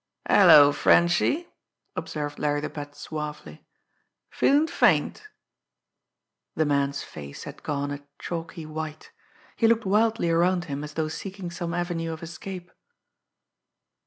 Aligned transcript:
"Hello, 0.27 0.71
Frenchy!" 0.71 1.47
observed 1.95 2.39
Larry 2.39 2.59
the 2.61 2.69
Bat 2.71 2.95
suavely. 2.95 3.67
"Feelin' 4.31 4.65
faint?" 4.67 5.27
The 6.55 6.65
man's 6.65 7.03
face 7.03 7.43
had 7.43 7.61
gone 7.61 7.91
a 7.91 8.03
chalky 8.17 8.65
white. 8.65 9.11
He 9.57 9.67
looked 9.67 9.85
wildly 9.85 10.31
around 10.31 10.65
him, 10.65 10.83
as 10.83 10.95
though 10.95 11.07
seeking 11.07 11.51
some 11.51 11.75
avenue 11.75 12.11
of 12.11 12.23
escape. 12.23 12.71